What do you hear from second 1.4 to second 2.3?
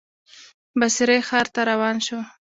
ته روان شو.